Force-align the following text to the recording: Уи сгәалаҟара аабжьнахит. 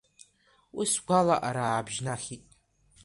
Уи 0.77 0.85
сгәалаҟара 0.93 1.63
аабжьнахит. 1.65 2.43